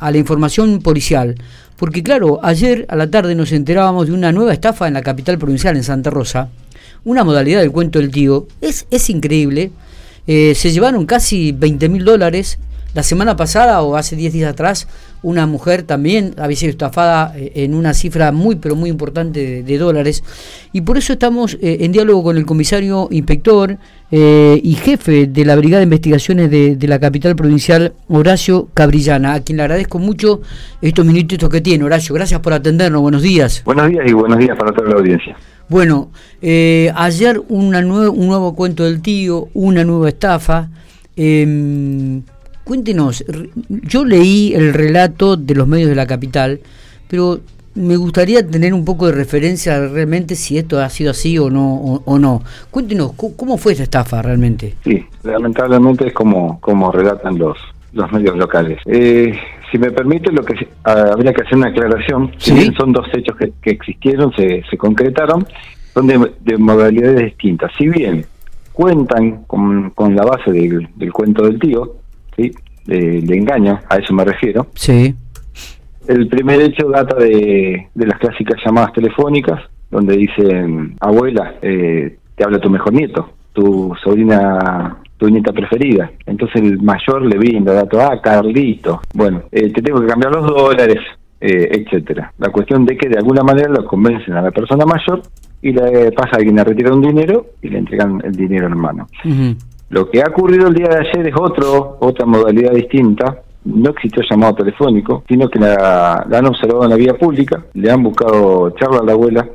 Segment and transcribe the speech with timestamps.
[0.00, 1.36] a la información policial,
[1.76, 5.38] porque claro, ayer a la tarde nos enterábamos de una nueva estafa en la capital
[5.38, 6.48] provincial, en Santa Rosa,
[7.04, 9.70] una modalidad del cuento del tío, es, es increíble,
[10.26, 12.58] eh, se llevaron casi 20 mil dólares,
[12.94, 14.88] la semana pasada o hace 10 días atrás,
[15.22, 19.78] una mujer también había sido estafada eh, en una cifra muy, pero muy importante de,
[19.78, 20.24] dólares.
[20.72, 23.76] Y por eso estamos eh, en diálogo con el comisario inspector
[24.10, 29.40] eh, y jefe de la Brigada de Investigaciones de, la capital provincial, Horacio Cabrillana, a
[29.40, 30.40] quien le agradezco mucho
[30.82, 31.84] estos minutitos que tiene.
[31.84, 33.00] Horacio, gracias por atendernos.
[33.00, 33.62] Buenos días.
[33.64, 35.36] Buenos días y buenos días para toda la audiencia.
[35.68, 36.10] Bueno,
[36.42, 40.68] ayer una un nuevo cuento del tío, una nueva estafa.
[41.14, 42.22] Em,
[42.70, 43.24] Cuéntenos,
[43.68, 46.60] yo leí el relato de los medios de la capital,
[47.08, 47.40] pero
[47.74, 51.74] me gustaría tener un poco de referencia realmente si esto ha sido así o no.
[52.04, 52.44] O, no.
[52.70, 54.76] Cuéntenos, ¿cómo fue esta estafa realmente?
[54.84, 57.58] Sí, lamentablemente es como, como relatan los,
[57.92, 58.78] los medios locales.
[58.86, 59.36] Eh,
[59.72, 62.30] si me permite, lo que habría que hacer una aclaración.
[62.38, 65.44] Si son dos hechos que, existieron, se, se concretaron,
[65.92, 67.72] son de, modalidades distintas.
[67.76, 68.26] Si bien
[68.72, 71.96] cuentan con, con la base del, del cuento del tío,
[72.42, 72.52] ¿sí?
[72.86, 74.66] De, engaño, a eso me refiero.
[74.74, 75.14] Sí.
[76.08, 79.60] El primer hecho data de, de las clásicas llamadas telefónicas,
[79.90, 86.10] donde dicen, abuela, eh, te habla tu mejor nieto, tu sobrina, tu nieta preferida.
[86.26, 90.46] Entonces el mayor le brinda dato, ah, Carlito, bueno, eh, te tengo que cambiar los
[90.46, 90.98] dólares,
[91.40, 92.32] eh, etcétera.
[92.38, 95.22] La cuestión de que de alguna manera lo convencen a la persona mayor
[95.62, 98.78] y le pasa a alguien a retirar un dinero y le entregan el dinero en
[98.78, 99.06] mano.
[99.90, 103.42] Lo que ha ocurrido el día de ayer es otro, otra modalidad distinta.
[103.64, 108.02] No existió llamado telefónico, sino que la, han observado en la vía pública, le han
[108.02, 109.46] buscado charla a la abuela,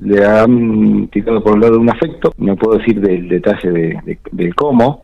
[0.00, 4.54] le han tirado por un lado un afecto, no puedo decir del detalle de, del
[4.54, 5.02] cómo,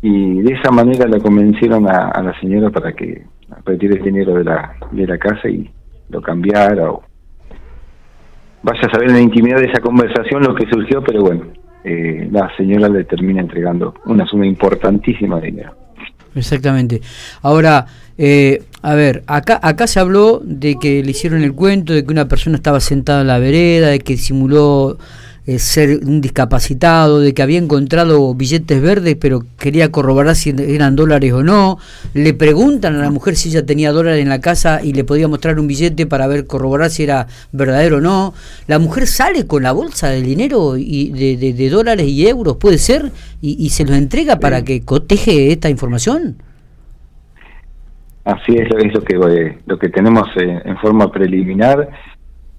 [0.00, 3.24] y de esa manera la convencieron a, la señora para que
[3.66, 5.70] retire el dinero de la, de la casa y
[6.08, 7.02] lo cambiara o
[8.62, 11.42] vaya a saber en la intimidad de esa conversación lo que surgió, pero bueno,
[11.84, 15.74] eh, la señora le termina entregando una suma importantísima de dinero.
[16.34, 17.00] Exactamente.
[17.42, 17.86] Ahora,
[18.18, 22.12] eh, a ver, acá, acá se habló de que le hicieron el cuento, de que
[22.12, 24.98] una persona estaba sentada en la vereda, de que simuló
[25.46, 30.96] eh, ser un discapacitado, de que había encontrado billetes verdes, pero quería corroborar si eran
[30.96, 31.78] dólares o no.
[32.14, 35.28] Le preguntan a la mujer si ella tenía dólares en la casa y le podía
[35.28, 38.32] mostrar un billete para ver corroborar si era verdadero o no.
[38.68, 43.12] La mujer sale con la bolsa de dinero y de, dólares y euros, puede ser,
[43.42, 46.36] y, se los entrega para que coteje esta información.
[48.24, 51.90] Así es, es lo que eh, lo que tenemos eh, en forma preliminar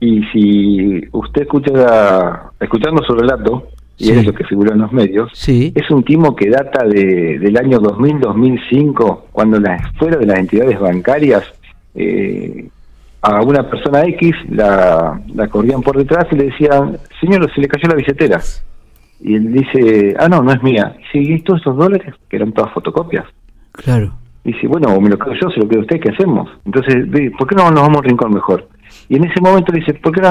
[0.00, 3.68] y si usted escucha, escuchando su relato,
[3.98, 7.56] y es lo que figuró en los medios, es un timo que data de, del
[7.58, 11.44] año 2000-2005, cuando las, fuera de las entidades bancarias,
[11.94, 12.68] eh,
[13.22, 17.68] a una persona X la, la corrían por detrás y le decían, señor, se le
[17.68, 18.40] cayó la billetera.
[19.20, 20.96] Y él dice, ah, no, no es mía.
[21.12, 22.14] Y ¿y todos esos dólares?
[22.30, 23.26] Que eran todas fotocopias.
[23.72, 24.14] Claro.
[24.44, 26.48] Dice, bueno, o me lo quedo yo, se lo queda usted, ¿qué hacemos?
[26.64, 26.96] Entonces,
[27.38, 28.68] ¿por qué no nos vamos a un rincón mejor?
[29.08, 30.22] Y en ese momento le dice, ¿por qué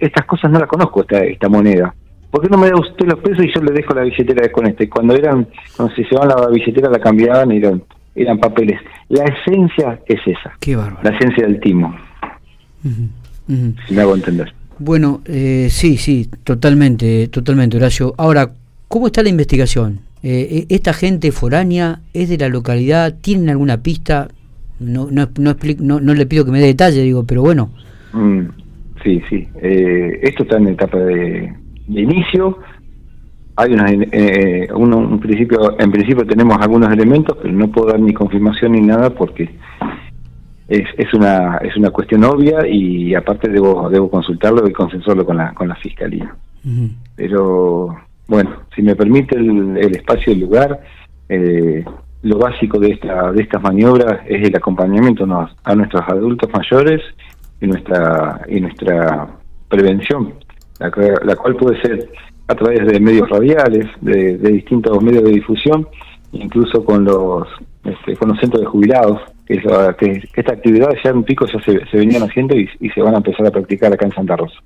[0.00, 1.94] estas cosas no las conozco, esta, esta moneda?
[2.30, 4.66] ¿Por qué no me da usted los pesos y yo le dejo la billetera con
[4.66, 4.88] este?
[4.88, 5.46] Cuando eran,
[5.76, 7.82] cuando se llevaban la billetera la cambiaban y eran,
[8.14, 8.80] eran papeles.
[9.10, 10.52] La esencia es esa.
[10.58, 11.00] Qué bárbaro.
[11.02, 11.94] La esencia del timo.
[13.46, 14.52] Si me hago entender.
[14.78, 18.14] Bueno, eh, sí, sí, totalmente, totalmente, Horacio.
[18.16, 18.50] Ahora,
[18.88, 20.00] ¿cómo está la investigación?
[20.22, 23.14] Eh, e, ¿Esta gente foránea es de la localidad?
[23.20, 24.28] ¿Tienen alguna pista?
[24.78, 27.70] No, no, no, no, no le pido que me dé detalle, digo, pero bueno.
[28.12, 28.42] Mm,
[29.02, 29.48] sí, sí.
[29.60, 31.52] Eh, esto está en etapa de,
[31.88, 32.58] inicio.
[33.56, 38.14] Hay una, eh, un principio, en principio tenemos algunos elementos, pero no puedo dar ni
[38.14, 39.50] confirmación ni nada porque
[40.68, 45.36] es, es una es una cuestión obvia y aparte debo debo consultarlo y consensuarlo con
[45.36, 46.34] la con la fiscalía.
[47.14, 47.94] Pero
[48.26, 48.50] bueno,
[48.82, 50.80] si me permite el, espacio y el lugar,
[51.28, 51.84] eh,
[52.22, 55.24] lo básico de esta de estas maniobras es el acompañamiento
[55.64, 57.00] a nuestros adultos mayores
[57.60, 59.28] y nuestra y nuestra
[59.68, 60.34] prevención,
[60.80, 62.10] la, cual puede ser
[62.48, 65.86] a través de medios radiales, de, distintos medios de difusión,
[66.32, 67.46] incluso con los
[67.84, 69.62] este, con los centros de jubilados, que, es
[69.96, 73.18] que, esta actividad ya en pico ya se, se venían haciendo y, se van a
[73.18, 74.58] empezar a practicar acá en Santa Rosa.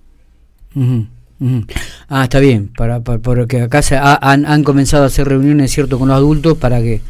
[2.09, 6.09] Ah, está bien, para, porque acá se han, han comenzado a hacer reuniones, cierto, con
[6.09, 7.01] los adultos para que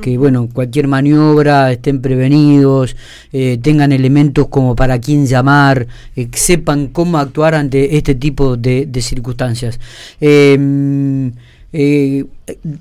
[0.00, 2.96] que bueno, cualquier maniobra estén prevenidos,
[3.32, 5.86] eh, tengan elementos como para quién llamar,
[6.16, 9.78] eh, sepan cómo actuar ante este tipo de, circunstancias.
[10.20, 11.32] Em,
[11.74, 12.26] Eh,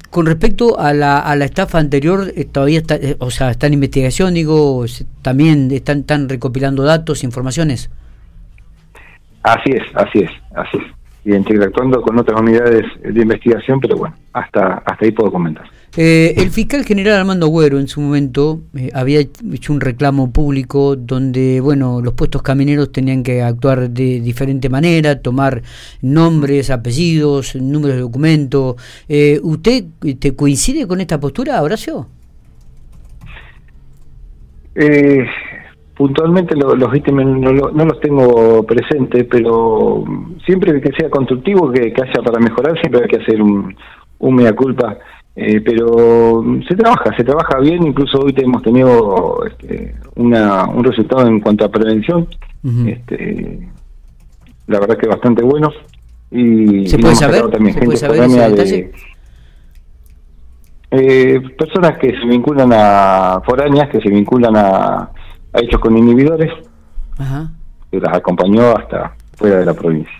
[0.10, 3.68] con respecto a la, a la estafa anterior, eh, todavía está, eh, o sea, está
[3.68, 4.86] en investigación, digo,
[5.22, 7.90] también están, están recopilando datos, informaciones.
[9.44, 10.84] Así es, así es, así es.
[11.24, 15.66] Y interactuando con otras unidades de investigación, pero bueno, hasta, hasta ahí puedo comentar.
[15.98, 20.96] Eh, el fiscal general Armando Agüero en su momento eh, había hecho un reclamo público
[20.96, 25.64] donde, bueno, los puestos camineros tenían que actuar de diferente manera, tomar
[26.02, 28.78] nombres, apellidos, números de documento.
[29.10, 29.84] Eh, ¿Usted
[30.18, 32.08] te coincide con esta postura, Horacio?
[36.02, 37.52] Puntualmente los ítems no,
[37.86, 40.04] los tengo presentes, pero
[40.44, 43.76] siempre que sea constructivo, que, que haya para mejorar, siempre hay que hacer un,
[44.18, 44.98] un mea culpa.
[45.36, 51.28] Eh, pero se trabaja, se trabaja bien, incluso hoy hemos tenido este, una, un resultado
[51.28, 52.28] en cuanto a prevención,
[52.88, 53.70] este,
[54.66, 55.70] la verdad que bastante bueno.
[56.32, 57.48] Y, ¿Se puede saber?
[57.52, 58.92] También gente de,
[60.94, 65.12] eh, personas que se vinculan a foráneas, que se vinculan a,
[65.54, 66.52] a hechos con inhibidores,
[67.92, 70.14] que las acompañó hasta fuera de la provincia.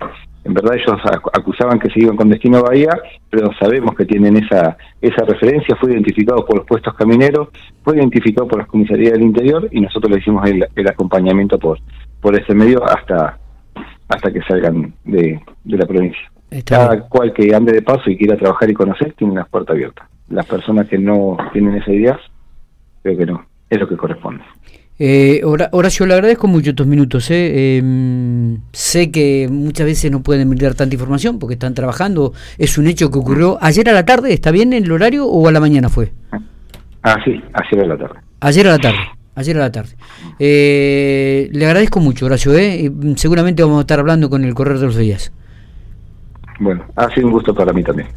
[0.44, 1.00] En verdad ellos
[1.34, 2.98] acusaban que se iban con destino a Bahía,
[3.30, 7.50] pero sabemos que tienen esa esa referencia, fue identificado por los puestos camineros,
[7.84, 11.78] fue identificado por las comisarías del interior y nosotros le hicimos el, acompañamiento por
[12.20, 13.38] por ese medio hasta
[14.08, 16.32] hasta que salgan de, la provincia.
[16.66, 20.10] Cada cual que ande de paso y quiera trabajar y conocer tiene una puerta abierta.
[20.28, 22.20] Las personas que no tienen esa idea,
[23.04, 24.31] creo que no, es lo que corresponde.
[25.04, 27.32] Eh, Horacio, le agradezco mucho estos minutos.
[27.32, 27.78] Eh.
[27.78, 32.34] Em, sé que muchas veces no pueden brindar tanta información porque están trabajando.
[32.60, 34.32] Es un hecho que ocurrió ayer a la tarde.
[34.32, 36.12] ¿Está bien el horario o a la mañana fue?
[37.02, 38.20] Ah, sí, ayer a la tarde.
[38.42, 39.00] Ayer a la tarde.
[39.34, 39.90] Ayer a la tarde.
[40.38, 42.54] Eh, le agradezco mucho, Horacio.
[42.54, 42.92] Eh.
[43.16, 45.32] Seguramente vamos a estar hablando con el correr de los días.
[46.60, 48.08] Bueno, ha sido un gusto para mí también.